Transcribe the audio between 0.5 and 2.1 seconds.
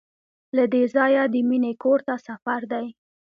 له دې ځایه د مینې کور